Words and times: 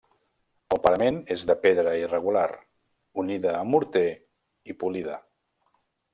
El 0.75 0.79
parament 0.85 1.19
és 1.35 1.43
de 1.49 1.55
pedra 1.65 1.93
irregular, 2.05 2.47
unida 3.25 3.53
amb 3.59 3.75
morter 3.77 4.05
i 4.73 4.79
polida. 4.85 5.21